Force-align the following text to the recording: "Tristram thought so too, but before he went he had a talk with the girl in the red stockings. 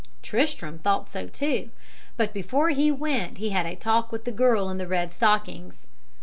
"Tristram 0.23 0.79
thought 0.79 1.09
so 1.09 1.27
too, 1.27 1.69
but 2.17 2.33
before 2.33 2.69
he 2.71 2.89
went 2.89 3.37
he 3.37 3.51
had 3.51 3.67
a 3.67 3.75
talk 3.75 4.11
with 4.11 4.25
the 4.25 4.31
girl 4.31 4.67
in 4.69 4.79
the 4.79 4.87
red 4.87 5.13
stockings. 5.13 5.85